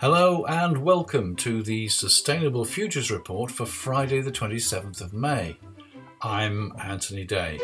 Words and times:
Hello 0.00 0.44
and 0.48 0.78
welcome 0.78 1.36
to 1.36 1.62
the 1.62 1.86
Sustainable 1.88 2.64
Futures 2.64 3.12
Report 3.12 3.52
for 3.52 3.64
Friday, 3.64 4.20
the 4.20 4.32
27th 4.32 5.00
of 5.00 5.12
May. 5.12 5.56
I'm 6.20 6.72
Anthony 6.82 7.24
Day. 7.24 7.60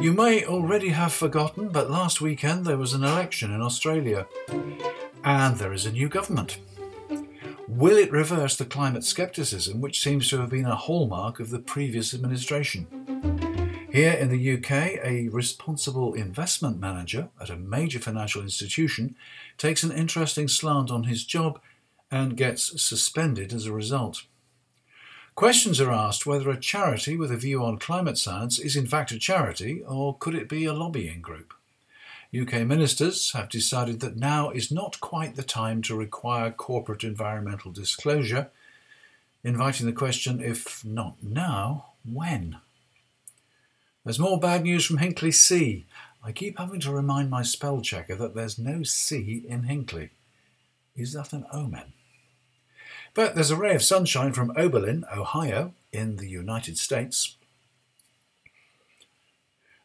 You 0.00 0.12
may 0.12 0.44
already 0.44 0.88
have 0.88 1.12
forgotten, 1.12 1.68
but 1.68 1.88
last 1.88 2.20
weekend 2.20 2.66
there 2.66 2.78
was 2.78 2.94
an 2.94 3.04
election 3.04 3.52
in 3.52 3.62
Australia, 3.62 4.26
and 5.22 5.56
there 5.56 5.72
is 5.72 5.86
a 5.86 5.92
new 5.92 6.08
government. 6.08 6.58
Will 7.68 7.96
it 7.96 8.10
reverse 8.10 8.56
the 8.56 8.64
climate 8.64 9.04
scepticism 9.04 9.80
which 9.80 10.00
seems 10.00 10.28
to 10.30 10.40
have 10.40 10.50
been 10.50 10.66
a 10.66 10.74
hallmark 10.74 11.38
of 11.38 11.50
the 11.50 11.60
previous 11.60 12.12
administration? 12.12 13.01
Here 13.92 14.12
in 14.12 14.30
the 14.30 14.54
UK, 14.54 15.04
a 15.04 15.28
responsible 15.28 16.14
investment 16.14 16.80
manager 16.80 17.28
at 17.38 17.50
a 17.50 17.56
major 17.56 17.98
financial 17.98 18.40
institution 18.40 19.16
takes 19.58 19.82
an 19.82 19.92
interesting 19.92 20.48
slant 20.48 20.90
on 20.90 21.04
his 21.04 21.26
job 21.26 21.60
and 22.10 22.34
gets 22.34 22.82
suspended 22.82 23.52
as 23.52 23.66
a 23.66 23.72
result. 23.72 24.22
Questions 25.34 25.78
are 25.78 25.92
asked 25.92 26.24
whether 26.24 26.48
a 26.48 26.58
charity 26.58 27.18
with 27.18 27.30
a 27.30 27.36
view 27.36 27.62
on 27.62 27.76
climate 27.76 28.16
science 28.16 28.58
is 28.58 28.76
in 28.76 28.86
fact 28.86 29.12
a 29.12 29.18
charity 29.18 29.82
or 29.86 30.16
could 30.16 30.34
it 30.34 30.48
be 30.48 30.64
a 30.64 30.72
lobbying 30.72 31.20
group. 31.20 31.52
UK 32.34 32.66
ministers 32.66 33.32
have 33.32 33.50
decided 33.50 34.00
that 34.00 34.16
now 34.16 34.48
is 34.48 34.72
not 34.72 35.00
quite 35.00 35.36
the 35.36 35.42
time 35.42 35.82
to 35.82 35.94
require 35.94 36.50
corporate 36.50 37.04
environmental 37.04 37.70
disclosure, 37.70 38.48
inviting 39.44 39.84
the 39.84 39.92
question 39.92 40.42
if 40.42 40.82
not 40.82 41.22
now, 41.22 41.88
when? 42.10 42.56
There's 44.04 44.18
more 44.18 44.38
bad 44.38 44.64
news 44.64 44.84
from 44.84 44.98
Hinkley 44.98 45.32
C. 45.32 45.86
I 46.24 46.32
keep 46.32 46.58
having 46.58 46.80
to 46.80 46.92
remind 46.92 47.30
my 47.30 47.42
spell 47.42 47.80
checker 47.80 48.16
that 48.16 48.34
there's 48.34 48.58
no 48.58 48.82
C 48.82 49.44
in 49.48 49.62
Hinkley. 49.62 50.10
Is 50.96 51.12
that 51.12 51.32
an 51.32 51.46
omen? 51.52 51.92
But 53.14 53.34
there's 53.34 53.50
a 53.50 53.56
ray 53.56 53.74
of 53.74 53.82
sunshine 53.82 54.32
from 54.32 54.52
Oberlin, 54.56 55.04
Ohio, 55.14 55.74
in 55.92 56.16
the 56.16 56.28
United 56.28 56.78
States. 56.78 57.36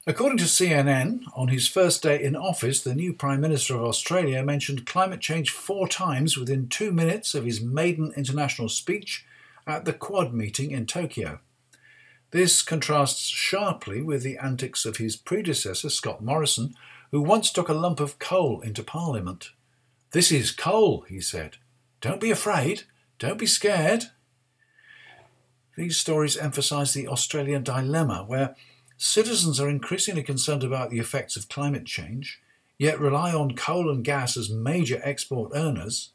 According 0.08 0.38
to 0.38 0.46
CNN, 0.46 1.24
on 1.36 1.50
his 1.50 1.68
first 1.68 2.02
day 2.02 2.24
in 2.24 2.36
office, 2.36 2.82
the 2.82 2.96
new 2.96 3.14
Prime 3.14 3.42
Minister 3.42 3.76
of 3.76 3.84
Australia 3.84 4.42
mentioned 4.42 4.86
climate 4.86 5.20
change 5.20 5.52
four 5.52 5.88
times 5.88 6.38
within 6.38 6.70
two 6.70 6.92
minutes 6.92 7.36
of 7.36 7.44
his 7.44 7.62
maiden 7.62 8.14
international 8.16 8.70
speech 8.70 9.26
at 9.68 9.86
the 9.86 9.94
Quad 9.94 10.34
meeting 10.34 10.72
in 10.72 10.86
Tokyo. 10.86 11.40
This 12.32 12.62
contrasts 12.62 13.28
sharply 13.28 14.02
with 14.02 14.24
the 14.24 14.38
antics 14.38 14.86
of 14.86 14.98
his 14.98 15.16
predecessor, 15.16 15.90
Scott 15.90 16.22
Morrison, 16.22 16.76
who 17.12 17.22
once 17.22 17.52
took 17.52 17.70
a 17.70 17.74
lump 17.74 18.00
of 18.00 18.20
coal 18.20 18.60
into 18.62 18.84
Parliament. 18.84 19.52
This 20.12 20.32
is 20.32 20.52
coal, 20.52 21.06
he 21.08 21.22
said. 21.22 21.58
Don't 22.02 22.20
be 22.20 22.32
afraid. 22.32 22.84
Don't 23.18 23.40
be 23.40 23.46
scared. 23.46 24.06
These 25.78 25.98
stories 25.98 26.38
emphasise 26.38 26.94
the 26.94 27.08
Australian 27.08 27.64
dilemma, 27.64 28.26
where 28.28 28.56
citizens 28.98 29.60
are 29.60 29.70
increasingly 29.70 30.24
concerned 30.24 30.64
about 30.64 30.90
the 30.90 31.00
effects 31.00 31.38
of 31.38 31.50
climate 31.50 31.86
change, 31.86 32.42
yet 32.78 33.00
rely 33.00 33.34
on 33.34 33.56
coal 33.56 33.90
and 33.90 34.04
gas 34.04 34.36
as 34.36 34.50
major 34.50 35.00
export 35.04 35.52
earners, 35.56 36.12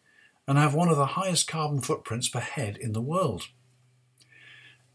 and 0.47 0.59
have 0.59 0.75
one 0.75 0.89
of 0.89 0.97
the 0.97 1.07
highest 1.07 1.49
carbon 1.49 1.81
footprints 1.81 2.29
per 2.29 2.41
head 2.41 2.77
in 2.77 2.93
the 2.93 3.01
world. 3.01 3.49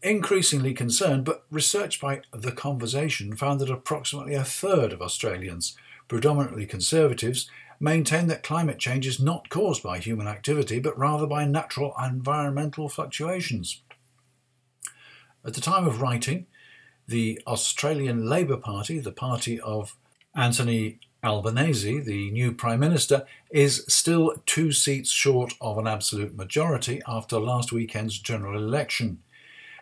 Increasingly 0.02 0.74
concerned, 0.74 1.24
but 1.24 1.44
research 1.50 2.00
by 2.00 2.20
The 2.32 2.52
Conversation 2.52 3.34
found 3.36 3.60
that 3.60 3.70
approximately 3.70 4.34
a 4.34 4.44
third 4.44 4.92
of 4.92 5.02
Australians, 5.02 5.76
predominantly 6.06 6.66
conservatives, 6.66 7.50
maintain 7.80 8.28
that 8.28 8.44
climate 8.44 8.78
change 8.78 9.06
is 9.06 9.20
not 9.20 9.48
caused 9.48 9.82
by 9.82 9.98
human 9.98 10.28
activity 10.28 10.78
but 10.78 10.98
rather 10.98 11.26
by 11.26 11.44
natural 11.44 11.94
environmental 12.02 12.88
fluctuations. 12.88 13.82
At 15.44 15.54
the 15.54 15.60
time 15.60 15.86
of 15.86 16.00
writing, 16.00 16.46
the 17.06 17.40
Australian 17.46 18.28
Labor 18.28 18.56
Party, 18.56 18.98
the 18.98 19.12
party 19.12 19.60
of 19.60 19.96
Anthony 20.34 20.98
Albanese, 21.24 22.00
the 22.00 22.30
new 22.30 22.52
Prime 22.52 22.80
Minister, 22.80 23.26
is 23.50 23.84
still 23.88 24.34
two 24.46 24.70
seats 24.70 25.10
short 25.10 25.54
of 25.60 25.78
an 25.78 25.88
absolute 25.88 26.36
majority 26.36 27.02
after 27.08 27.38
last 27.38 27.72
weekend's 27.72 28.18
general 28.18 28.56
election. 28.56 29.22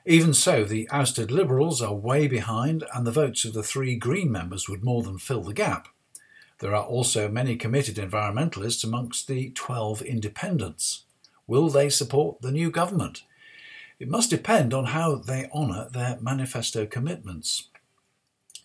Even 0.08 0.32
so, 0.32 0.64
the 0.64 0.88
ousted 0.92 1.32
Liberals 1.32 1.82
are 1.82 1.92
way 1.92 2.28
behind, 2.28 2.84
and 2.94 3.04
the 3.04 3.10
votes 3.10 3.44
of 3.44 3.54
the 3.54 3.64
three 3.64 3.96
Green 3.96 4.30
members 4.30 4.68
would 4.68 4.84
more 4.84 5.02
than 5.02 5.18
fill 5.18 5.42
the 5.42 5.52
gap. 5.52 5.88
There 6.60 6.76
are 6.76 6.84
also 6.84 7.28
many 7.28 7.56
committed 7.56 7.96
environmentalists 7.96 8.84
amongst 8.84 9.26
the 9.26 9.50
12 9.50 10.02
independents. 10.02 11.02
Will 11.48 11.68
they 11.68 11.88
support 11.88 12.40
the 12.40 12.52
new 12.52 12.70
government? 12.70 13.24
It 13.98 14.08
must 14.08 14.30
depend 14.30 14.72
on 14.72 14.86
how 14.86 15.16
they 15.16 15.50
honour 15.52 15.88
their 15.90 16.18
manifesto 16.20 16.86
commitments. 16.86 17.68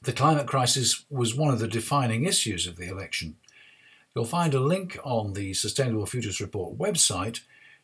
The 0.04 0.14
climate 0.14 0.48
crisis 0.48 1.06
was 1.10 1.34
one 1.34 1.52
of 1.52 1.60
the 1.60 1.68
defining 1.68 2.26
issues 2.26 2.68
of 2.68 2.76
the 2.76 2.88
election. 2.88 3.38
You'll 4.14 4.26
find 4.26 4.54
a 4.54 4.60
link 4.60 5.00
on 5.04 5.34
the 5.34 5.56
Sustainable 5.56 6.06
Futures 6.06 6.40
Report 6.40 6.78
website 6.78 7.40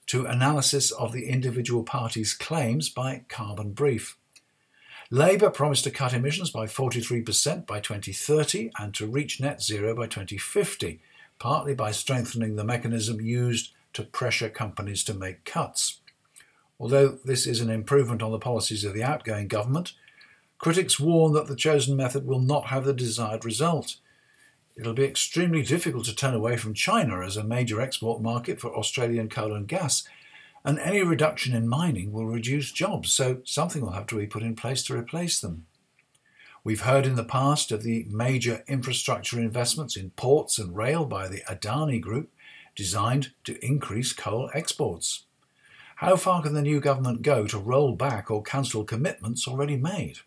to 0.08 0.26
analysis 0.26 0.92
of 0.92 1.12
the 1.12 1.28
individual 1.28 1.84
parties' 1.84 2.34
claims 2.34 2.90
by 2.90 3.24
Carbon 3.28 3.72
Brief. 3.72 4.18
Labor 5.10 5.50
promised 5.50 5.86
to 5.86 5.92
cut 5.92 6.14
emissions 6.14 6.50
by 6.50 6.66
43% 6.66 7.66
by 7.66 7.80
2030 7.80 8.72
and 8.80 8.94
to 8.94 9.08
reach 9.08 9.40
net 9.40 9.62
zero 9.62 9.96
by 9.96 10.08
2050, 10.08 11.00
partly 11.40 11.74
by 11.74 11.92
strengthening 11.92 12.56
the 12.56 12.64
mechanism 12.64 13.22
used 13.22 13.72
to 13.94 14.04
pressure 14.04 14.50
companies 14.50 15.04
to 15.06 15.14
make 15.14 15.46
cuts. 15.46 16.02
Although 16.80 17.20
this 17.24 17.48
is 17.48 17.62
an 17.62 17.70
improvement 17.70 18.22
on 18.22 18.32
the 18.32 18.40
policies 18.40 18.84
of 18.84 18.94
the 18.94 19.04
outgoing 19.04 19.48
government, 19.48 19.94
critics 20.58 21.00
warn 21.00 21.34
that 21.34 21.48
the 21.48 21.56
chosen 21.56 21.96
method 21.96 22.26
will 22.26 22.42
not 22.42 22.68
have 22.68 22.84
the 22.84 22.94
desired 22.94 23.46
result. 23.46 23.98
It'll 24.78 24.94
be 24.94 25.06
extremely 25.06 25.64
difficult 25.64 26.06
to 26.06 26.16
turn 26.16 26.36
away 26.36 26.56
from 26.56 26.76
China 26.76 27.22
as 27.26 27.36
a 27.36 27.44
major 27.44 27.82
export 27.82 28.22
market 28.22 28.62
for 28.62 28.76
Australian 28.76 29.28
coal 29.28 29.54
and 29.54 29.68
gas, 29.68 30.08
and 30.64 30.78
any 30.78 31.02
reduction 31.02 31.56
in 31.56 31.68
mining 31.68 32.12
will 32.12 32.28
reduce 32.28 32.72
jobs, 32.72 33.12
so 33.12 33.42
something 33.44 33.82
will 33.82 33.94
have 33.94 34.06
to 34.08 34.18
be 34.18 34.28
put 34.28 34.44
in 34.44 34.56
place 34.56 34.84
to 34.84 34.96
replace 34.96 35.40
them. 35.40 35.66
We've 36.64 36.82
heard 36.82 37.08
in 37.08 37.16
the 37.16 37.24
past 37.24 37.72
of 37.72 37.82
the 37.82 38.06
major 38.10 38.64
infrastructure 38.68 39.40
investments 39.40 39.96
in 39.96 40.12
ports 40.12 40.60
and 40.60 40.76
rail 40.76 41.06
by 41.06 41.28
the 41.28 41.42
Adani 41.50 42.00
Group 42.00 42.30
designed 42.76 43.32
to 43.46 43.64
increase 43.66 44.14
coal 44.14 44.52
exports. 44.54 45.24
How 45.96 46.18
far 46.18 46.44
can 46.44 46.54
the 46.54 46.62
new 46.62 46.80
government 46.80 47.24
go 47.24 47.48
to 47.48 47.58
roll 47.58 47.96
back 47.96 48.30
or 48.30 48.44
cancel 48.44 48.84
commitments 48.84 49.48
already 49.48 49.78
made? 49.78 50.20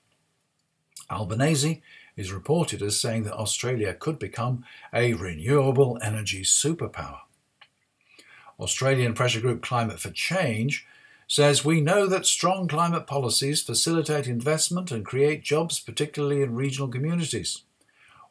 Albanese 1.08 1.82
is 2.20 2.32
reported 2.32 2.82
as 2.82 3.00
saying 3.00 3.24
that 3.24 3.34
Australia 3.34 3.94
could 3.94 4.18
become 4.18 4.64
a 4.92 5.14
renewable 5.14 5.98
energy 6.02 6.42
superpower. 6.42 7.20
Australian 8.60 9.14
pressure 9.14 9.40
group 9.40 9.62
Climate 9.62 9.98
for 9.98 10.10
Change 10.10 10.86
says 11.26 11.64
we 11.64 11.80
know 11.80 12.06
that 12.06 12.26
strong 12.26 12.68
climate 12.68 13.06
policies 13.06 13.62
facilitate 13.62 14.26
investment 14.26 14.90
and 14.90 15.04
create 15.04 15.42
jobs, 15.42 15.80
particularly 15.80 16.42
in 16.42 16.54
regional 16.54 16.88
communities. 16.88 17.62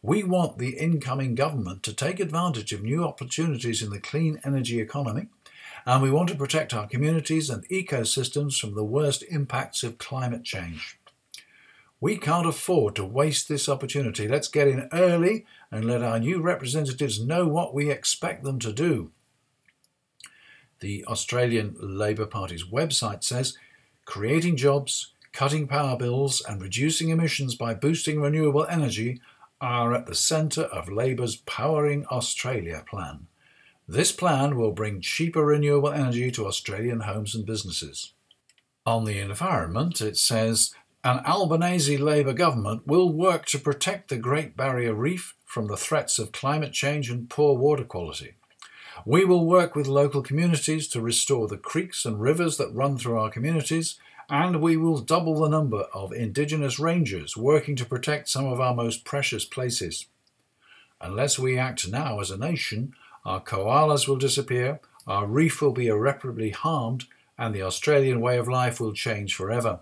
We 0.01 0.23
want 0.23 0.57
the 0.57 0.77
incoming 0.77 1.33
government 1.35 1.81
to 1.83 1.93
take 1.93 2.19
advantage 2.19 2.71
of 2.71 2.83
new 2.83 3.03
opportunities 3.03 3.81
in 3.81 3.89
the 3.89 3.99
clean 3.99 4.39
energy 4.45 4.79
economy, 4.79 5.27
and 5.85 6.03
we 6.03 6.11
want 6.11 6.29
to 6.29 6.35
protect 6.35 6.73
our 6.73 6.87
communities 6.87 7.49
and 7.49 7.67
ecosystems 7.69 8.59
from 8.59 8.75
the 8.75 8.83
worst 8.83 9.23
impacts 9.29 9.81
of 9.81 9.97
climate 9.97 10.43
change. 10.43 10.98
We 12.01 12.17
can't 12.17 12.47
afford 12.47 12.95
to 12.95 13.05
waste 13.05 13.49
this 13.49 13.67
opportunity. 13.67 14.27
Let's 14.27 14.47
get 14.47 14.67
in 14.67 14.87
early 14.93 15.45
and 15.69 15.85
let 15.85 16.01
our 16.01 16.19
new 16.19 16.41
representatives 16.41 17.23
know 17.23 17.47
what 17.47 17.73
we 17.73 17.91
expect 17.91 18.43
them 18.43 18.59
to 18.59 18.71
do. 18.71 19.11
The 20.79 21.03
Australian 21.05 21.75
Labor 21.81 22.25
Party's 22.25 22.63
website 22.63 23.23
says 23.23 23.57
creating 24.05 24.55
jobs, 24.55 25.11
cutting 25.33 25.67
power 25.67 25.97
bills, 25.97 26.41
and 26.47 26.61
reducing 26.61 27.09
emissions 27.09 27.55
by 27.55 27.73
boosting 27.73 28.21
renewable 28.21 28.65
energy 28.65 29.19
are 29.59 29.93
at 29.93 30.05
the 30.05 30.15
centre 30.15 30.63
of 30.63 30.89
Labor's 30.89 31.35
Powering 31.35 32.05
Australia 32.05 32.83
plan. 32.89 33.27
This 33.87 34.13
plan 34.13 34.55
will 34.55 34.71
bring 34.71 35.01
cheaper 35.01 35.45
renewable 35.45 35.91
energy 35.91 36.31
to 36.31 36.47
Australian 36.47 37.01
homes 37.01 37.35
and 37.35 37.45
businesses. 37.45 38.13
On 38.85 39.03
the 39.03 39.19
environment, 39.19 39.99
it 39.99 40.17
says 40.17 40.73
an 41.03 41.21
Albanese 41.25 41.97
Labor 41.97 42.33
government 42.33 42.85
will 42.85 43.09
work 43.09 43.45
to 43.45 43.57
protect 43.57 44.09
the 44.09 44.17
Great 44.17 44.57
Barrier 44.57 44.93
Reef 44.93 45.33
from 45.45 45.67
the 45.67 45.77
threats 45.77 46.19
of 46.19 46.33
climate 46.33 46.73
change 46.73 47.09
and 47.09 47.29
poor 47.29 47.57
water 47.57 47.85
quality. 47.85 48.33
We 49.05 49.23
will 49.23 49.45
work 49.45 49.75
with 49.75 49.87
local 49.87 50.21
communities 50.21 50.89
to 50.89 50.99
restore 50.99 51.47
the 51.47 51.57
creeks 51.57 52.03
and 52.03 52.19
rivers 52.19 52.57
that 52.57 52.73
run 52.73 52.97
through 52.97 53.17
our 53.17 53.29
communities 53.29 53.97
and 54.29 54.61
we 54.61 54.75
will 54.75 54.99
double 54.99 55.39
the 55.39 55.47
number 55.47 55.83
of 55.93 56.11
Indigenous 56.11 56.79
rangers 56.79 57.37
working 57.37 57.77
to 57.77 57.85
protect 57.85 58.27
some 58.27 58.45
of 58.45 58.59
our 58.59 58.75
most 58.75 59.05
precious 59.05 59.45
places. 59.45 60.05
Unless 60.99 61.39
we 61.39 61.57
act 61.57 61.87
now 61.87 62.19
as 62.19 62.29
a 62.29 62.37
nation, 62.37 62.93
our 63.25 63.41
koalas 63.41 64.07
will 64.07 64.17
disappear, 64.17 64.81
our 65.07 65.25
reef 65.25 65.61
will 65.61 65.71
be 65.71 65.87
irreparably 65.87 66.49
harmed, 66.49 67.05
and 67.37 67.55
the 67.55 67.61
Australian 67.61 68.19
way 68.19 68.37
of 68.37 68.49
life 68.49 68.81
will 68.81 68.93
change 68.93 69.33
forever. 69.33 69.79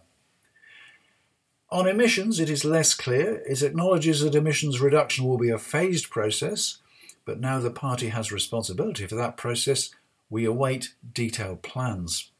On 1.69 1.85
emissions, 1.85 2.39
it 2.39 2.49
is 2.49 2.63
less 2.63 2.93
clear. 2.93 3.43
It 3.45 3.61
acknowledges 3.61 4.21
that 4.21 4.35
emissions 4.35 4.79
reduction 4.79 5.25
will 5.25 5.37
be 5.37 5.49
a 5.49 5.57
phased 5.57 6.09
process, 6.09 6.77
but 7.25 7.41
now 7.41 7.59
the 7.59 7.71
party 7.71 8.07
has 8.09 8.31
responsibility 8.31 9.05
for 9.05 9.15
that 9.15 9.35
process. 9.35 9.89
We 10.29 10.45
await 10.45 10.93
detailed 11.13 11.63
plans. 11.63 12.31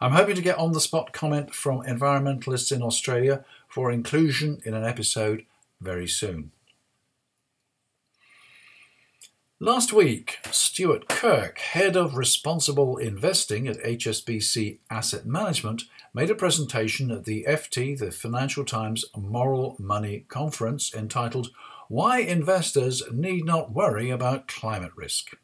I'm 0.00 0.12
hoping 0.12 0.36
to 0.36 0.42
get 0.42 0.58
on 0.58 0.72
the 0.72 0.80
spot 0.80 1.12
comment 1.12 1.54
from 1.54 1.82
environmentalists 1.82 2.70
in 2.70 2.82
Australia 2.82 3.44
for 3.68 3.90
inclusion 3.90 4.60
in 4.64 4.74
an 4.74 4.84
episode 4.84 5.44
very 5.80 6.06
soon. 6.06 6.52
Last 9.62 9.92
week, 9.92 10.38
Stuart 10.50 11.08
Kirk, 11.08 11.60
head 11.60 11.94
of 11.94 12.16
responsible 12.16 12.96
investing 12.96 13.68
at 13.68 13.78
HSBC 13.78 14.80
Asset 14.90 15.24
Management, 15.24 15.84
made 16.12 16.30
a 16.30 16.34
presentation 16.34 17.12
at 17.12 17.26
the 17.26 17.46
FT, 17.48 17.96
the 17.96 18.10
Financial 18.10 18.64
Times 18.64 19.04
Moral 19.16 19.76
Money 19.78 20.24
Conference, 20.26 20.92
entitled 20.92 21.50
Why 21.86 22.18
Investors 22.18 23.04
Need 23.12 23.44
Not 23.44 23.72
Worry 23.72 24.10
About 24.10 24.48
Climate 24.48 24.90
Risk. 24.96 25.36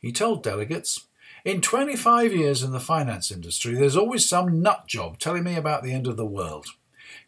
He 0.00 0.10
told 0.10 0.42
delegates, 0.42 1.06
In 1.44 1.60
25 1.60 2.32
years 2.32 2.64
in 2.64 2.72
the 2.72 2.80
finance 2.80 3.30
industry, 3.30 3.76
there's 3.76 3.96
always 3.96 4.28
some 4.28 4.60
nut 4.60 4.88
job 4.88 5.20
telling 5.20 5.44
me 5.44 5.54
about 5.54 5.84
the 5.84 5.92
end 5.92 6.08
of 6.08 6.16
the 6.16 6.26
world. 6.26 6.66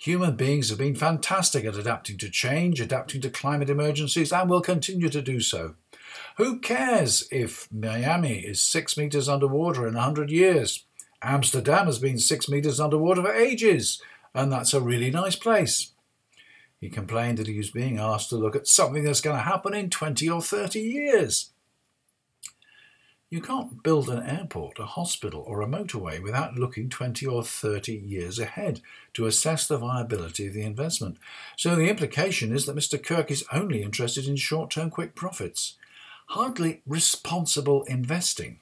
Human 0.01 0.35
beings 0.35 0.71
have 0.71 0.79
been 0.79 0.97
fantastic 0.97 1.65
at 1.65 1.77
adapting 1.77 2.19
to 2.19 2.31
change, 2.31 2.81
adapting 2.81 3.21
to 3.21 3.31
climate 3.31 3.71
emergencies, 3.71 4.33
and 4.33 4.51
will 4.51 4.61
continue 4.61 5.09
to 5.09 5.23
do 5.23 5.39
so. 5.39 5.77
Who 6.37 6.59
cares 6.59 7.29
if 7.31 7.69
Miami 7.73 8.41
is 8.41 8.61
six 8.61 8.97
meters 8.97 9.29
underwater 9.29 9.87
in 9.87 9.97
a 9.97 10.03
hundred 10.03 10.31
years? 10.31 10.85
Amsterdam 11.23 11.87
has 11.87 11.99
been 11.99 12.19
six 12.19 12.49
meters 12.49 12.81
underwater 12.81 13.23
for 13.23 13.33
ages, 13.33 14.01
and 14.35 14.51
that's 14.51 14.73
a 14.73 14.81
really 14.81 15.11
nice 15.11 15.37
place. 15.37 15.93
He 16.81 16.89
complained 16.89 17.39
that 17.39 17.47
he 17.47 17.59
was 17.59 17.71
being 17.71 17.99
asked 17.99 18.31
to 18.31 18.37
look 18.37 18.57
at 18.57 18.67
something 18.67 19.05
that's 19.05 19.21
going 19.21 19.37
to 19.37 19.43
happen 19.43 19.75
in 19.75 19.91
20 19.91 20.29
or 20.31 20.41
30 20.41 20.81
years. 20.81 21.51
You 23.29 23.41
can't 23.41 23.83
build 23.85 24.09
an 24.09 24.29
airport, 24.29 24.81
a 24.81 24.87
hospital, 24.87 25.45
or 25.47 25.63
a 25.63 25.67
motorway 25.67 26.21
without 26.21 26.57
looking 26.57 26.89
20 26.89 27.27
or 27.27 27.45
30 27.45 27.93
years 27.93 28.41
ahead 28.41 28.81
to 29.15 29.27
assess 29.27 29.69
the 29.69 29.79
viability 29.79 30.49
of 30.49 30.55
the 30.55 30.65
investment. 30.65 31.17
So 31.57 31.77
the 31.77 31.89
implication 31.89 32.53
is 32.53 32.67
that 32.67 32.75
Mr. 32.75 33.01
Kirk 33.01 33.31
is 33.31 33.45
only 33.53 33.83
interested 33.83 34.27
in 34.27 34.35
short 34.35 34.71
term 34.71 34.91
quick 34.91 35.15
profits 35.15 35.77
hardly 36.31 36.81
responsible 36.87 37.83
investing. 37.85 38.61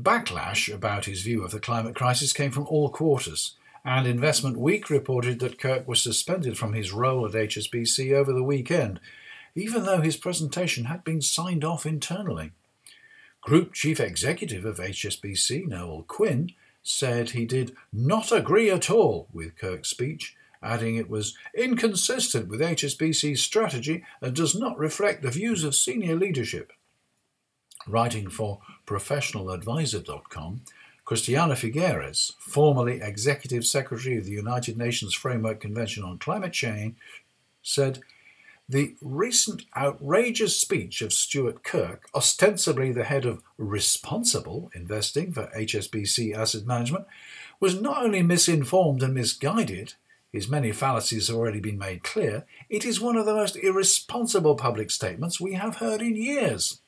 Backlash 0.00 0.72
about 0.72 1.06
his 1.06 1.22
view 1.22 1.42
of 1.42 1.50
the 1.50 1.58
climate 1.58 1.96
crisis 1.96 2.32
came 2.32 2.52
from 2.52 2.68
all 2.68 2.88
quarters, 2.88 3.56
and 3.84 4.06
Investment 4.06 4.56
Week 4.56 4.88
reported 4.88 5.40
that 5.40 5.58
Kirk 5.58 5.88
was 5.88 6.00
suspended 6.00 6.56
from 6.56 6.72
his 6.72 6.92
role 6.92 7.26
at 7.26 7.32
HSBC 7.32 8.12
over 8.12 8.32
the 8.32 8.44
weekend, 8.44 9.00
even 9.56 9.84
though 9.84 10.02
his 10.02 10.16
presentation 10.16 10.84
had 10.84 11.02
been 11.02 11.20
signed 11.20 11.64
off 11.64 11.84
internally. 11.84 12.52
Group 13.40 13.72
Chief 13.72 13.98
Executive 13.98 14.64
of 14.64 14.76
HSBC, 14.76 15.66
Noel 15.66 16.04
Quinn, 16.06 16.52
said 16.80 17.30
he 17.30 17.44
did 17.44 17.74
not 17.92 18.30
agree 18.30 18.70
at 18.70 18.88
all 18.88 19.26
with 19.32 19.56
Kirk's 19.56 19.88
speech 19.88 20.36
adding 20.62 20.96
it 20.96 21.08
was 21.08 21.36
inconsistent 21.56 22.48
with 22.48 22.60
HSBC's 22.60 23.40
strategy 23.40 24.04
and 24.20 24.34
does 24.34 24.54
not 24.54 24.78
reflect 24.78 25.22
the 25.22 25.30
views 25.30 25.64
of 25.64 25.74
senior 25.74 26.16
leadership. 26.16 26.72
Writing 27.86 28.28
for 28.28 28.60
ProfessionalAdvisor.com, 28.86 30.62
Christiana 31.04 31.54
Figueres, 31.54 32.32
formerly 32.38 33.00
Executive 33.00 33.64
Secretary 33.64 34.18
of 34.18 34.24
the 34.24 34.32
United 34.32 34.76
Nations 34.76 35.14
Framework 35.14 35.60
Convention 35.60 36.04
on 36.04 36.18
Climate 36.18 36.52
Change, 36.52 36.94
said, 37.62 38.00
the 38.68 38.94
recent 39.02 39.64
outrageous 39.76 40.56
speech 40.56 41.02
of 41.02 41.12
Stuart 41.12 41.64
Kirk, 41.64 42.08
ostensibly 42.14 42.92
the 42.92 43.02
head 43.02 43.24
of 43.24 43.42
responsible 43.58 44.70
investing 44.76 45.32
for 45.32 45.50
HSBC 45.56 46.36
Asset 46.36 46.64
Management, 46.66 47.06
was 47.58 47.80
not 47.80 48.04
only 48.04 48.22
misinformed 48.22 49.02
and 49.02 49.12
misguided, 49.12 49.94
his 50.32 50.48
many 50.48 50.72
fallacies 50.72 51.28
have 51.28 51.36
already 51.36 51.60
been 51.60 51.78
made 51.78 52.02
clear, 52.02 52.44
it 52.68 52.84
is 52.84 53.00
one 53.00 53.16
of 53.16 53.26
the 53.26 53.34
most 53.34 53.56
irresponsible 53.56 54.54
public 54.54 54.90
statements 54.90 55.40
we 55.40 55.54
have 55.54 55.76
heard 55.76 56.00
in 56.00 56.16
years. 56.16 56.80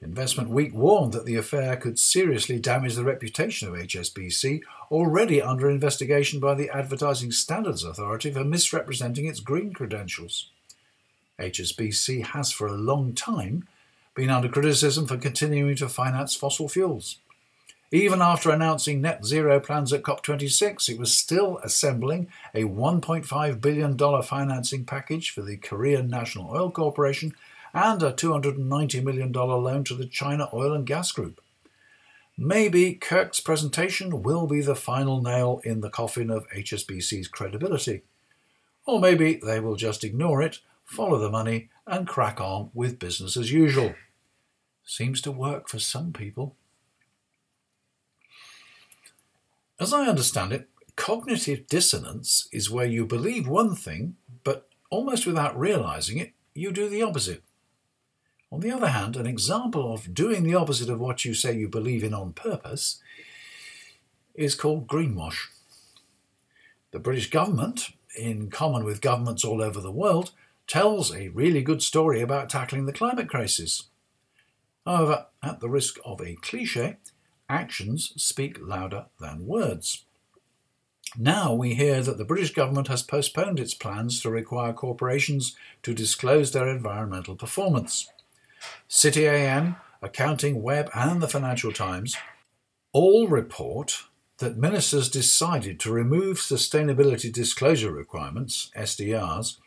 Investment 0.00 0.50
Week 0.50 0.74
warned 0.74 1.12
that 1.14 1.24
the 1.24 1.36
affair 1.36 1.76
could 1.76 1.98
seriously 1.98 2.58
damage 2.58 2.94
the 2.94 3.04
reputation 3.04 3.68
of 3.68 3.74
HSBC, 3.74 4.60
already 4.90 5.40
under 5.40 5.70
investigation 5.70 6.40
by 6.40 6.54
the 6.54 6.68
Advertising 6.68 7.32
Standards 7.32 7.84
Authority 7.84 8.30
for 8.30 8.44
misrepresenting 8.44 9.26
its 9.26 9.40
green 9.40 9.72
credentials. 9.72 10.50
HSBC 11.38 12.26
has 12.26 12.52
for 12.52 12.66
a 12.66 12.72
long 12.72 13.14
time 13.14 13.66
been 14.14 14.30
under 14.30 14.48
criticism 14.48 15.06
for 15.06 15.16
continuing 15.16 15.74
to 15.76 15.88
finance 15.88 16.34
fossil 16.34 16.68
fuels. 16.68 17.18
Even 17.90 18.22
after 18.22 18.50
announcing 18.50 19.00
net 19.00 19.24
zero 19.24 19.60
plans 19.60 19.92
at 19.92 20.02
COP26, 20.02 20.88
it 20.88 20.98
was 20.98 21.14
still 21.14 21.58
assembling 21.58 22.28
a 22.54 22.64
$1.5 22.64 23.60
billion 23.60 24.22
financing 24.22 24.84
package 24.84 25.30
for 25.30 25.42
the 25.42 25.56
Korean 25.56 26.08
National 26.08 26.50
Oil 26.50 26.70
Corporation 26.70 27.34
and 27.72 28.02
a 28.02 28.12
$290 28.12 29.02
million 29.02 29.32
loan 29.32 29.84
to 29.84 29.94
the 29.94 30.06
China 30.06 30.48
Oil 30.52 30.72
and 30.72 30.86
Gas 30.86 31.12
Group. 31.12 31.40
Maybe 32.36 32.94
Kirk's 32.94 33.38
presentation 33.38 34.22
will 34.22 34.48
be 34.48 34.60
the 34.60 34.74
final 34.74 35.22
nail 35.22 35.60
in 35.62 35.80
the 35.80 35.90
coffin 35.90 36.30
of 36.30 36.48
HSBC's 36.50 37.28
credibility. 37.28 38.02
Or 38.86 38.98
maybe 38.98 39.40
they 39.44 39.60
will 39.60 39.76
just 39.76 40.02
ignore 40.02 40.42
it, 40.42 40.58
follow 40.84 41.18
the 41.18 41.30
money, 41.30 41.68
and 41.86 42.08
crack 42.08 42.40
on 42.40 42.70
with 42.74 42.98
business 42.98 43.36
as 43.36 43.52
usual. 43.52 43.94
Seems 44.84 45.20
to 45.22 45.30
work 45.30 45.68
for 45.68 45.78
some 45.78 46.12
people. 46.12 46.56
As 49.80 49.92
I 49.92 50.06
understand 50.06 50.52
it, 50.52 50.68
cognitive 50.94 51.66
dissonance 51.66 52.48
is 52.52 52.70
where 52.70 52.86
you 52.86 53.04
believe 53.04 53.48
one 53.48 53.74
thing, 53.74 54.16
but 54.44 54.68
almost 54.88 55.26
without 55.26 55.58
realizing 55.58 56.18
it, 56.18 56.32
you 56.54 56.70
do 56.70 56.88
the 56.88 57.02
opposite. 57.02 57.42
On 58.52 58.60
the 58.60 58.70
other 58.70 58.88
hand, 58.88 59.16
an 59.16 59.26
example 59.26 59.92
of 59.92 60.14
doing 60.14 60.44
the 60.44 60.54
opposite 60.54 60.88
of 60.88 61.00
what 61.00 61.24
you 61.24 61.34
say 61.34 61.56
you 61.56 61.68
believe 61.68 62.04
in 62.04 62.14
on 62.14 62.32
purpose 62.32 63.02
is 64.34 64.54
called 64.54 64.86
greenwash. 64.86 65.48
The 66.92 67.00
British 67.00 67.30
government, 67.30 67.88
in 68.16 68.50
common 68.50 68.84
with 68.84 69.00
governments 69.00 69.44
all 69.44 69.60
over 69.60 69.80
the 69.80 69.90
world, 69.90 70.30
tells 70.68 71.12
a 71.12 71.28
really 71.30 71.62
good 71.62 71.82
story 71.82 72.20
about 72.20 72.48
tackling 72.48 72.86
the 72.86 72.92
climate 72.92 73.28
crisis. 73.28 73.88
However, 74.86 75.26
at 75.42 75.58
the 75.58 75.68
risk 75.68 75.98
of 76.04 76.20
a 76.20 76.36
cliche, 76.36 76.98
actions 77.48 78.12
speak 78.16 78.58
louder 78.60 79.06
than 79.20 79.46
words. 79.46 80.04
Now 81.16 81.54
we 81.54 81.74
hear 81.74 82.02
that 82.02 82.18
the 82.18 82.24
British 82.24 82.52
government 82.52 82.88
has 82.88 83.02
postponed 83.02 83.60
its 83.60 83.74
plans 83.74 84.20
to 84.22 84.30
require 84.30 84.72
corporations 84.72 85.54
to 85.82 85.94
disclose 85.94 86.52
their 86.52 86.68
environmental 86.68 87.36
performance. 87.36 88.08
City 88.88 89.26
AM, 89.26 89.76
Accounting 90.02 90.62
Web, 90.62 90.90
and 90.94 91.22
the 91.22 91.28
Financial 91.28 91.72
Times 91.72 92.16
all 92.92 93.28
report 93.28 94.04
that 94.38 94.56
ministers 94.56 95.08
decided 95.08 95.78
to 95.80 95.92
remove 95.92 96.38
sustainability 96.38 97.32
disclosure 97.32 97.92
requirements, 97.92 98.70
SDRs, 98.76 99.58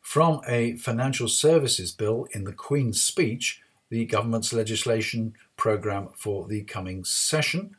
from 0.00 0.40
a 0.46 0.76
financial 0.76 1.28
services 1.28 1.92
bill 1.92 2.26
in 2.32 2.44
the 2.44 2.52
Queen's 2.52 3.02
speech 3.02 3.62
the 3.94 4.04
government's 4.04 4.52
legislation 4.52 5.34
programme 5.56 6.08
for 6.16 6.48
the 6.48 6.64
coming 6.64 7.04
session 7.04 7.76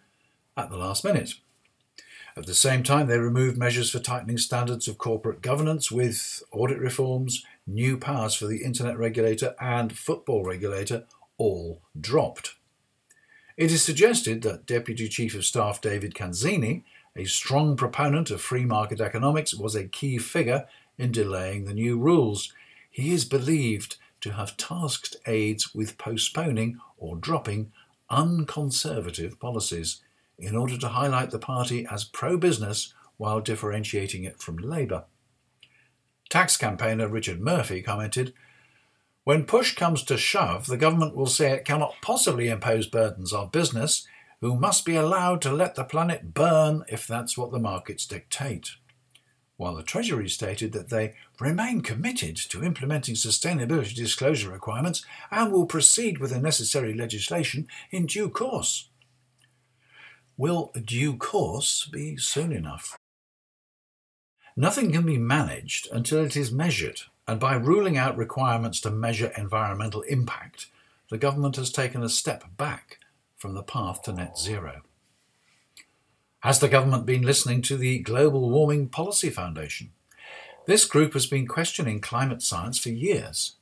at 0.56 0.70
the 0.70 0.78
last 0.78 1.04
minute. 1.04 1.34
At 2.38 2.46
the 2.46 2.56
same 2.56 2.84
time, 2.84 3.08
they 3.08 3.20
removed 3.20 3.58
measures 3.58 3.90
for 3.92 4.00
tightening 4.00 4.38
standards 4.38 4.88
of 4.88 4.98
corporate 4.98 5.42
governance 5.42 5.92
with 5.92 6.42
audit 6.54 6.80
reforms, 6.80 7.46
new 7.68 7.98
powers 7.98 8.34
for 8.34 8.48
the 8.48 8.64
internet 8.64 8.98
regulator, 8.98 9.56
and 9.60 9.98
football 9.98 10.46
regulator 10.46 11.04
all 11.38 11.82
dropped. 12.00 12.56
It 13.58 13.70
is 13.70 13.84
suggested 13.84 14.42
that 14.44 14.66
Deputy 14.66 15.10
Chief 15.10 15.36
of 15.36 15.44
Staff 15.44 15.82
David 15.82 16.14
Canzini, 16.14 16.84
a 17.14 17.26
strong 17.26 17.76
proponent 17.76 18.32
of 18.32 18.40
free 18.40 18.64
market 18.64 19.02
economics, 19.02 19.54
was 19.54 19.76
a 19.76 19.90
key 19.90 20.18
figure 20.18 20.66
in 20.98 21.12
delaying 21.12 21.66
the 21.66 21.74
new 21.74 22.00
rules. 22.00 22.54
He 22.90 23.12
is 23.12 23.26
believed 23.26 23.98
to 24.26 24.32
have 24.32 24.58
tasked 24.58 25.16
aides 25.28 25.76
with 25.76 26.00
postponing 26.00 26.80
or 26.98 27.16
dropping 27.16 27.72
unconservative 28.10 29.40
policies, 29.40 30.02
in 30.40 30.56
order 30.56 30.80
to 30.80 30.88
highlight 30.88 31.30
the 31.30 31.38
party 31.38 31.86
as 31.92 32.06
pro 32.06 32.36
business 32.36 32.92
while 33.18 33.40
differentiating 33.40 34.24
it 34.24 34.42
from 34.42 34.58
Labour. 34.58 35.04
Tax 36.28 36.58
campaigner 36.58 37.08
Richard 37.08 37.40
Murphy 37.40 37.84
commented 37.84 38.34
When 39.26 39.46
push 39.46 39.76
comes 39.76 40.02
to 40.06 40.18
shove, 40.18 40.66
the 40.66 40.76
government 40.76 41.16
will 41.16 41.28
say 41.28 41.52
it 41.52 41.64
cannot 41.64 41.94
possibly 42.02 42.50
impose 42.50 42.88
burdens 42.88 43.32
on 43.32 43.50
business, 43.50 44.08
who 44.42 44.56
must 44.56 44.86
be 44.86 44.96
allowed 44.96 45.40
to 45.44 45.54
let 45.54 45.76
the 45.76 45.84
planet 45.84 46.34
burn 46.34 46.84
if 46.88 47.06
that's 47.06 47.38
what 47.38 47.52
the 47.52 47.60
markets 47.60 48.08
dictate. 48.08 48.72
While 49.58 49.76
the 49.76 49.84
Treasury 49.84 50.30
stated 50.30 50.74
that 50.74 50.90
they 50.90 51.14
remain 51.40 51.82
committed 51.82 52.36
to 52.36 52.64
implementing 52.64 53.16
sustainability 53.16 53.96
disclosure 53.96 54.52
requirements 54.52 55.06
and 55.32 55.52
will 55.52 55.66
proceed 55.66 56.18
with 56.18 56.32
the 56.32 56.40
necessary 56.40 56.94
legislation 56.94 57.68
in 57.90 58.06
due 58.06 58.30
course. 58.30 58.90
Will 60.38 60.74
due 60.84 61.16
course 61.16 61.86
be 61.86 62.18
soon 62.18 62.52
enough? 62.52 62.98
Nothing 64.58 64.92
can 64.92 65.06
be 65.06 65.18
managed 65.18 65.88
until 65.92 66.24
it 66.24 66.36
is 66.36 66.52
measured, 66.52 67.02
and 67.28 67.40
by 67.40 67.56
ruling 67.56 67.98
out 67.98 68.18
requirements 68.18 68.82
to 68.82 68.90
measure 68.90 69.32
environmental 69.38 70.02
impact, 70.04 70.68
the 71.10 71.18
government 71.18 71.56
has 71.56 71.72
taken 71.72 72.04
a 72.04 72.10
step 72.10 72.44
back 72.58 73.00
from 73.38 73.54
the 73.54 73.64
path 73.64 74.02
to 74.04 74.14
net 74.14 74.38
zero. 74.38 74.82
Has 76.46 76.60
the 76.60 76.70
government 76.70 77.08
been 77.08 77.24
listening 77.24 77.64
to 77.64 77.76
the 77.76 77.98
Global 77.98 78.52
Warming 78.52 78.90
Policy 78.90 79.32
Foundation? 79.32 79.90
This 80.68 80.86
group 80.86 81.14
has 81.14 81.26
been 81.26 81.48
questioning 81.48 82.00
climate 82.00 82.44
science 82.44 82.78
for 82.78 82.90
years. 82.90 83.56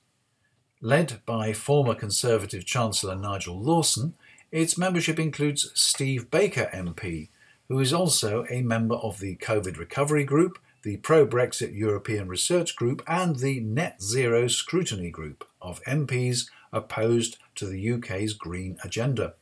Led 0.82 1.22
by 1.26 1.54
former 1.54 1.96
Conservative 1.96 2.66
Chancellor 2.66 3.16
Nigel 3.16 3.58
Lawson, 3.58 4.16
its 4.52 4.78
membership 4.78 5.18
includes 5.18 5.72
Steve 5.74 6.30
Baker 6.30 6.70
MP, 6.74 7.30
who 7.70 7.80
is 7.80 7.94
also 7.94 8.46
a 8.50 8.62
member 8.62 8.96
of 8.96 9.22
the 9.22 9.38
COVID 9.38 9.78
Recovery 9.78 10.26
Group 10.26 10.60
the 10.84 10.98
pro 10.98 11.26
Brexit 11.26 11.74
European 11.74 12.28
Research 12.28 12.76
Group, 12.76 13.02
and 13.08 13.38
the 13.38 13.62
Net 13.62 14.02
Zero 14.02 14.50
Scrutiny 14.50 15.10
Group 15.10 15.48
of 15.62 15.82
MPs 15.84 16.50
opposed 16.74 17.38
to 17.56 17.66
the 17.66 17.94
UK's 17.94 18.34
Green 18.34 18.78
Agenda. 18.84 19.36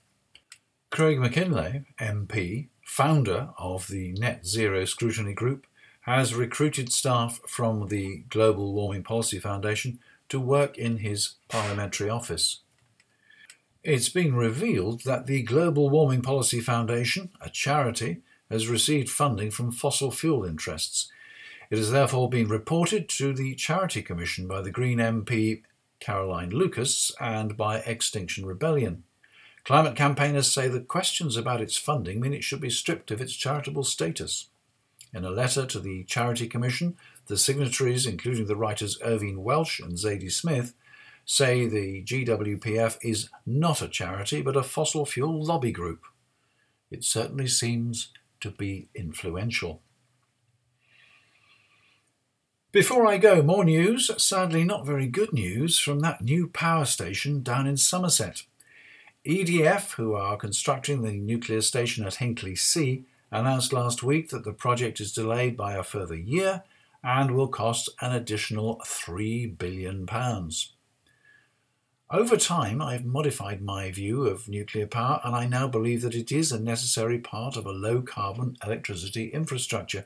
Craig 0.92 1.18
Mackinlay, 1.18 1.86
MP, 2.00 2.68
founder 2.92 3.50
of 3.58 3.88
the 3.88 4.12
Net 4.14 4.46
Zero 4.46 4.86
Scrutiny 4.86 5.34
Group, 5.34 5.66
has 6.02 6.36
recruited 6.36 6.92
staff 6.92 7.40
from 7.48 7.88
the 7.88 8.24
Global 8.30 8.74
Warming 8.74 9.04
Policy 9.04 9.40
Foundation 9.40 10.00
to 10.30 10.40
work 10.40 10.78
in 10.78 10.98
his 10.98 11.36
parliamentary 11.48 12.10
office. 12.10 12.62
It's 13.84 14.10
been 14.10 14.36
revealed 14.36 15.04
that 15.06 15.26
the 15.26 15.44
Global 15.44 15.90
Warming 15.90 16.22
Policy 16.22 16.60
Foundation, 16.60 17.30
a 17.40 17.50
charity, 17.50 18.22
has 18.50 18.68
received 18.68 19.10
funding 19.10 19.52
from 19.52 19.72
fossil 19.72 20.12
fuel 20.12 20.44
interests 20.44 21.12
it 21.72 21.78
has 21.78 21.92
therefore 21.92 22.30
been 22.30 22.50
reported 22.50 23.08
to 23.08 23.34
the 23.34 23.56
Charity 23.56 24.02
Commission 24.02 24.46
by 24.46 24.62
the 24.62 24.72
Green 24.72 24.98
MP 24.98 25.62
Caroline 26.02 26.50
Lucas 26.50 27.14
and 27.18 27.56
by 27.56 27.78
Extinction 27.78 28.46
Rebellion. 28.46 29.04
Climate 29.64 29.96
campaigners 29.96 30.52
say 30.52 30.68
that 30.68 30.88
questions 30.88 31.38
about 31.38 31.62
its 31.62 31.78
funding 31.78 32.20
mean 32.20 32.34
it 32.34 32.44
should 32.44 32.62
be 32.62 32.70
stripped 32.70 33.12
of 33.12 33.22
its 33.22 33.34
charitable 33.34 33.84
status. 33.84 34.48
In 35.14 35.24
a 35.24 35.30
letter 35.30 35.66
to 35.66 35.80
the 35.80 36.04
Charity 36.06 36.48
Commission, 36.48 36.98
the 37.28 37.38
signatories, 37.38 38.06
including 38.06 38.48
the 38.48 38.56
writers 38.56 38.98
Irvine 39.04 39.44
Welsh 39.44 39.80
and 39.80 39.94
Zadie 39.94 40.32
Smith, 40.32 40.74
say 41.26 41.68
the 41.68 42.04
GWPF 42.04 42.98
is 43.02 43.30
not 43.46 43.82
a 43.82 43.88
charity 43.88 44.42
but 44.42 44.56
a 44.56 44.64
fossil 44.64 45.06
fuel 45.06 45.44
lobby 45.44 45.72
group. 45.72 46.06
It 46.90 47.04
certainly 47.04 47.48
seems 47.48 48.10
to 48.40 48.52
be 48.52 48.88
influential. 48.96 49.82
Before 52.72 53.06
I 53.06 53.18
go, 53.18 53.42
more 53.44 53.66
news, 53.66 54.10
sadly 54.18 54.64
not 54.64 54.86
very 54.86 55.08
good 55.08 55.34
news, 55.34 55.78
from 55.78 56.00
that 56.00 56.22
new 56.22 56.48
power 56.48 56.86
station 56.86 57.44
down 57.44 57.68
in 57.68 57.76
Somerset. 57.76 58.44
EDF, 59.26 59.94
who 59.94 60.14
are 60.14 60.38
constructing 60.38 61.02
the 61.02 61.12
nuclear 61.12 61.62
station 61.62 62.06
at 62.06 62.16
Hinkley 62.16 62.58
C, 62.58 63.06
announced 63.32 63.72
last 63.72 64.04
week 64.04 64.30
that 64.30 64.44
the 64.44 64.54
project 64.54 65.00
is 65.00 65.14
delayed 65.14 65.56
by 65.56 65.74
a 65.74 65.84
further 65.84 66.16
year 66.16 66.64
and 67.04 67.32
will 67.32 67.48
cost 67.48 67.90
an 68.02 68.12
additional 68.12 68.82
£3 68.86 69.58
billion. 69.58 70.08
Over 72.10 72.38
time, 72.38 72.82
I've 72.82 73.06
modified 73.06 73.62
my 73.62 73.90
view 73.92 74.28
of 74.28 74.50
nuclear 74.50 74.88
power, 74.88 75.22
and 75.24 75.36
I 75.36 75.48
now 75.48 75.68
believe 75.68 76.02
that 76.02 76.16
it 76.16 76.32
is 76.32 76.52
a 76.52 76.60
necessary 76.60 77.20
part 77.20 77.56
of 77.56 77.66
a 77.66 77.72
low 77.72 78.02
carbon 78.02 78.58
electricity 78.64 79.30
infrastructure 79.30 80.06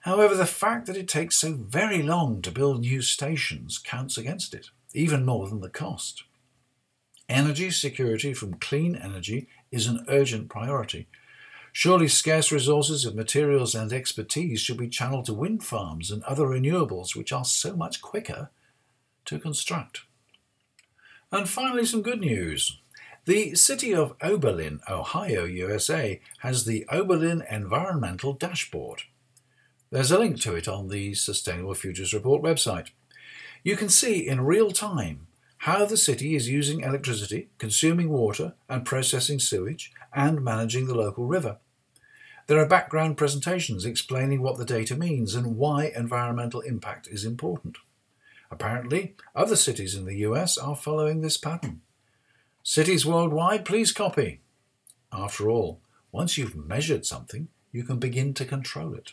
However, 0.00 0.34
the 0.34 0.46
fact 0.46 0.86
that 0.86 0.96
it 0.96 1.08
takes 1.08 1.36
so 1.36 1.52
very 1.52 2.02
long 2.02 2.40
to 2.42 2.50
build 2.50 2.80
new 2.80 3.02
stations 3.02 3.78
counts 3.78 4.16
against 4.16 4.54
it, 4.54 4.70
even 4.94 5.26
more 5.26 5.48
than 5.48 5.60
the 5.60 5.68
cost. 5.68 6.24
Energy 7.30 7.70
security 7.70 8.34
from 8.34 8.54
clean 8.54 8.96
energy 8.96 9.46
is 9.70 9.86
an 9.86 10.04
urgent 10.08 10.48
priority. 10.48 11.06
Surely 11.70 12.08
scarce 12.08 12.50
resources 12.50 13.04
of 13.04 13.14
materials 13.14 13.72
and 13.72 13.92
expertise 13.92 14.60
should 14.60 14.76
be 14.76 14.88
channeled 14.88 15.26
to 15.26 15.32
wind 15.32 15.62
farms 15.62 16.10
and 16.10 16.24
other 16.24 16.44
renewables, 16.44 17.14
which 17.14 17.32
are 17.32 17.44
so 17.44 17.76
much 17.76 18.02
quicker 18.02 18.50
to 19.26 19.38
construct. 19.38 20.00
And 21.30 21.48
finally, 21.48 21.86
some 21.86 22.02
good 22.02 22.20
news. 22.20 22.80
The 23.26 23.54
city 23.54 23.94
of 23.94 24.16
Oberlin, 24.20 24.80
Ohio, 24.90 25.44
USA, 25.44 26.20
has 26.40 26.64
the 26.64 26.84
Oberlin 26.90 27.44
Environmental 27.48 28.32
Dashboard. 28.32 29.02
There's 29.90 30.10
a 30.10 30.18
link 30.18 30.40
to 30.40 30.56
it 30.56 30.66
on 30.66 30.88
the 30.88 31.14
Sustainable 31.14 31.74
Futures 31.74 32.12
Report 32.12 32.42
website. 32.42 32.88
You 33.62 33.76
can 33.76 33.88
see 33.88 34.26
in 34.26 34.40
real 34.40 34.72
time 34.72 35.28
how 35.64 35.84
the 35.84 35.96
city 35.96 36.34
is 36.34 36.48
using 36.48 36.80
electricity, 36.80 37.50
consuming 37.58 38.08
water, 38.08 38.54
and 38.66 38.86
processing 38.86 39.38
sewage, 39.38 39.92
and 40.14 40.42
managing 40.42 40.86
the 40.86 40.94
local 40.94 41.26
river. 41.26 41.58
There 42.46 42.58
are 42.58 42.66
background 42.66 43.18
presentations 43.18 43.84
explaining 43.84 44.40
what 44.40 44.56
the 44.56 44.64
data 44.64 44.96
means 44.96 45.34
and 45.34 45.58
why 45.58 45.92
environmental 45.94 46.60
impact 46.60 47.08
is 47.08 47.26
important. 47.26 47.76
Apparently, 48.50 49.16
other 49.36 49.54
cities 49.54 49.94
in 49.94 50.06
the 50.06 50.16
US 50.28 50.56
are 50.56 50.74
following 50.74 51.20
this 51.20 51.36
pattern. 51.36 51.82
Cities 52.62 53.04
worldwide, 53.04 53.66
please 53.66 53.92
copy. 53.92 54.40
After 55.12 55.50
all, 55.50 55.82
once 56.10 56.38
you've 56.38 56.56
measured 56.56 57.04
something, 57.04 57.48
you 57.70 57.84
can 57.84 57.98
begin 57.98 58.32
to 58.34 58.46
control 58.46 58.94
it. 58.94 59.12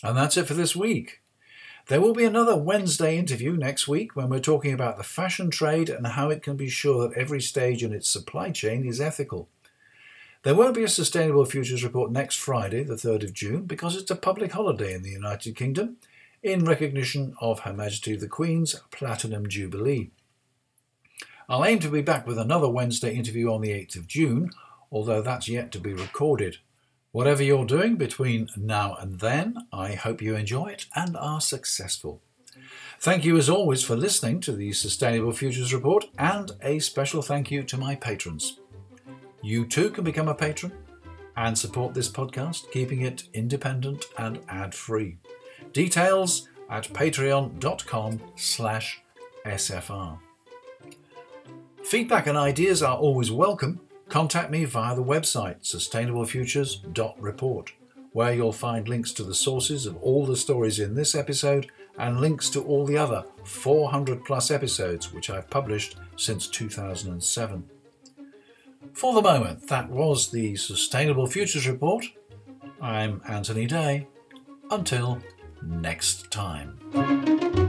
And 0.00 0.16
that's 0.16 0.36
it 0.36 0.46
for 0.46 0.54
this 0.54 0.76
week. 0.76 1.22
There 1.86 2.00
will 2.00 2.14
be 2.14 2.24
another 2.24 2.56
Wednesday 2.56 3.18
interview 3.18 3.58
next 3.58 3.86
week 3.86 4.16
when 4.16 4.30
we're 4.30 4.40
talking 4.40 4.72
about 4.72 4.96
the 4.96 5.02
fashion 5.02 5.50
trade 5.50 5.90
and 5.90 6.06
how 6.06 6.30
it 6.30 6.42
can 6.42 6.56
be 6.56 6.70
sure 6.70 7.06
that 7.06 7.18
every 7.18 7.42
stage 7.42 7.84
in 7.84 7.92
its 7.92 8.08
supply 8.08 8.52
chain 8.52 8.86
is 8.86 9.02
ethical. 9.02 9.50
There 10.44 10.54
won't 10.54 10.74
be 10.74 10.82
a 10.82 10.88
Sustainable 10.88 11.44
Futures 11.44 11.84
report 11.84 12.10
next 12.10 12.36
Friday, 12.36 12.84
the 12.84 12.94
3rd 12.94 13.24
of 13.24 13.32
June, 13.34 13.64
because 13.66 13.96
it's 13.96 14.10
a 14.10 14.16
public 14.16 14.52
holiday 14.52 14.94
in 14.94 15.02
the 15.02 15.10
United 15.10 15.56
Kingdom 15.56 15.98
in 16.42 16.64
recognition 16.64 17.34
of 17.42 17.60
Her 17.60 17.74
Majesty 17.74 18.16
the 18.16 18.28
Queen's 18.28 18.74
Platinum 18.90 19.46
Jubilee. 19.46 20.10
I'll 21.50 21.66
aim 21.66 21.80
to 21.80 21.90
be 21.90 22.00
back 22.00 22.26
with 22.26 22.38
another 22.38 22.68
Wednesday 22.68 23.14
interview 23.14 23.52
on 23.52 23.60
the 23.60 23.72
8th 23.72 23.96
of 23.96 24.06
June, 24.06 24.52
although 24.90 25.20
that's 25.20 25.48
yet 25.48 25.70
to 25.72 25.80
be 25.80 25.92
recorded. 25.92 26.56
Whatever 27.14 27.44
you're 27.44 27.64
doing 27.64 27.94
between 27.94 28.48
now 28.56 28.96
and 28.96 29.20
then, 29.20 29.68
I 29.72 29.92
hope 29.92 30.20
you 30.20 30.34
enjoy 30.34 30.70
it 30.70 30.86
and 30.96 31.16
are 31.16 31.40
successful. 31.40 32.20
Thank 32.98 33.24
you 33.24 33.36
as 33.36 33.48
always 33.48 33.84
for 33.84 33.94
listening 33.94 34.40
to 34.40 34.50
the 34.50 34.72
Sustainable 34.72 35.30
Futures 35.30 35.72
Report 35.72 36.06
and 36.18 36.50
a 36.60 36.80
special 36.80 37.22
thank 37.22 37.52
you 37.52 37.62
to 37.62 37.76
my 37.76 37.94
patrons. 37.94 38.58
You 39.44 39.64
too 39.64 39.90
can 39.90 40.02
become 40.02 40.26
a 40.26 40.34
patron 40.34 40.72
and 41.36 41.56
support 41.56 41.94
this 41.94 42.10
podcast, 42.10 42.72
keeping 42.72 43.02
it 43.02 43.28
independent 43.32 44.06
and 44.18 44.40
ad-free. 44.48 45.18
Details 45.72 46.48
at 46.68 46.88
patreon.com 46.88 48.22
slash 48.34 49.00
SFR. 49.46 50.18
Feedback 51.84 52.26
and 52.26 52.36
ideas 52.36 52.82
are 52.82 52.96
always 52.96 53.30
welcome 53.30 53.83
Contact 54.14 54.48
me 54.48 54.64
via 54.64 54.94
the 54.94 55.02
website 55.02 55.62
sustainablefutures.report, 55.62 57.72
where 58.12 58.32
you'll 58.32 58.52
find 58.52 58.88
links 58.88 59.10
to 59.10 59.24
the 59.24 59.34
sources 59.34 59.86
of 59.86 59.96
all 59.96 60.24
the 60.24 60.36
stories 60.36 60.78
in 60.78 60.94
this 60.94 61.16
episode 61.16 61.66
and 61.98 62.20
links 62.20 62.48
to 62.48 62.62
all 62.62 62.86
the 62.86 62.96
other 62.96 63.24
400 63.42 64.24
plus 64.24 64.52
episodes 64.52 65.12
which 65.12 65.30
I've 65.30 65.50
published 65.50 65.96
since 66.14 66.46
2007. 66.46 67.68
For 68.92 69.14
the 69.14 69.20
moment, 69.20 69.66
that 69.66 69.90
was 69.90 70.30
the 70.30 70.54
Sustainable 70.54 71.26
Futures 71.26 71.66
Report. 71.66 72.04
I'm 72.80 73.20
Anthony 73.26 73.66
Day. 73.66 74.06
Until 74.70 75.20
next 75.60 76.30
time. 76.30 77.63